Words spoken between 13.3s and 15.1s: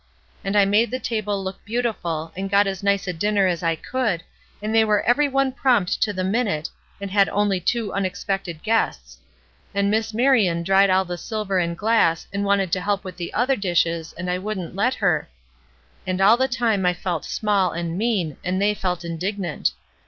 other dishes and I wouldn't let